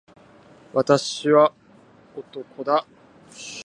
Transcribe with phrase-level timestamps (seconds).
[0.73, 1.53] 私は
[2.17, 2.87] 男だ。